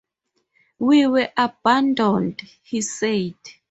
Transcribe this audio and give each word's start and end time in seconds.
"We 0.79 1.05
were 1.05 1.29
abandoned," 1.37 2.41
he 2.63 2.81
said. 2.81 3.35